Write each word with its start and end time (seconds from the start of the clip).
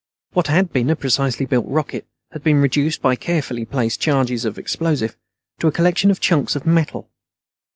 What 0.31 0.47
had 0.47 0.73
been 0.73 0.89
a 0.89 0.95
precisely 0.95 1.45
built 1.45 1.67
rocket 1.67 2.07
had 2.31 2.43
been 2.43 2.59
reduced, 2.59 3.03
by 3.03 3.15
carefully 3.15 3.65
placed 3.65 3.99
charges 3.99 4.45
of 4.45 4.57
explosive, 4.57 5.15
to 5.59 5.67
a 5.67 5.71
collection 5.71 6.09
of 6.09 6.19
chunks 6.19 6.55
of 6.55 6.65
metal. 6.65 7.07